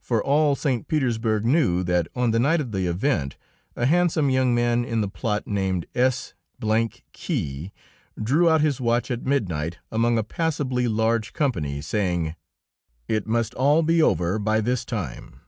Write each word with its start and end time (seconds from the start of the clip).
For 0.00 0.20
all 0.20 0.56
St. 0.56 0.88
Petersburg 0.88 1.44
knew 1.44 1.84
that 1.84 2.08
on 2.16 2.32
the 2.32 2.40
night 2.40 2.60
of 2.60 2.72
the 2.72 2.88
event 2.88 3.36
a 3.76 3.86
handsome 3.86 4.28
young 4.28 4.52
man 4.52 4.84
in 4.84 5.00
the 5.00 5.06
plot 5.06 5.46
named 5.46 5.86
S 5.94 6.34
ky 7.12 7.72
drew 8.20 8.50
out 8.50 8.62
his 8.62 8.80
watch 8.80 9.12
at 9.12 9.22
midnight 9.24 9.78
among 9.92 10.18
a 10.18 10.24
passably 10.24 10.88
large 10.88 11.32
company, 11.32 11.80
saying: 11.80 12.34
"It 13.06 13.28
must 13.28 13.54
all 13.54 13.84
be 13.84 14.02
over 14.02 14.40
by 14.40 14.60
this 14.60 14.84
time." 14.84 15.40